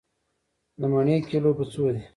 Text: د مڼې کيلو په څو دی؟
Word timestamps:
د 0.79 0.81
مڼې 0.91 1.15
کيلو 1.29 1.51
په 1.57 1.63
څو 1.71 1.83
دی؟ 1.95 2.03